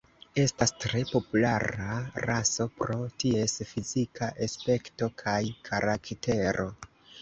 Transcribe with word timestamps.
Estas 0.43 0.71
tre 0.85 1.01
populara 1.09 1.99
raso 2.25 2.67
pro 2.81 2.97
ties 3.27 3.57
fizika 3.75 4.33
aspekto 4.49 5.15
kaj 5.25 5.41
karaktero. 5.73 6.73